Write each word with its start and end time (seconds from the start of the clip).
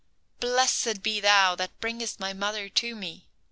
"Blessed 0.39 1.03
be 1.03 1.19
thou 1.19 1.53
that 1.53 1.79
bringest 1.79 2.19
my 2.19 2.33
mother 2.33 2.69
to 2.69 2.95
me!" 2.95 3.27